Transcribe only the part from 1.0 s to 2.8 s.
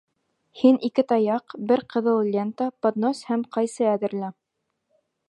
таяҡ, бер ҡыҙыл лента,